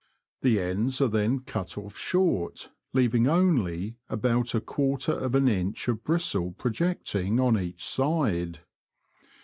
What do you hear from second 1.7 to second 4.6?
off short, leaving only about a